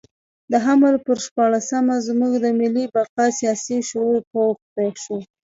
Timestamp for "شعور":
3.89-4.19